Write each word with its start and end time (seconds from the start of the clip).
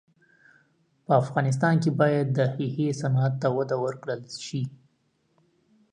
په 1.05 1.11
افغانستان 1.21 1.73
کې 1.83 1.91
باید 2.01 2.27
د 2.37 2.39
ښیښې 2.53 2.87
صنعت 3.01 3.33
ته 3.41 3.47
وده 3.57 3.75
ورکړل 3.83 4.21
سي. 4.45 4.61